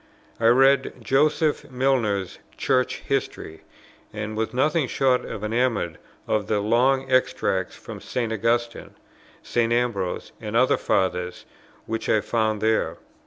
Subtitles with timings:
[0.39, 3.61] I read Joseph Milner's Church History,
[4.11, 8.33] and was nothing short of enamoured of the long extracts from St.
[8.33, 8.95] Augustine,
[9.43, 9.71] St.
[9.71, 11.45] Ambrose, and the other Fathers
[11.85, 12.97] which I found there.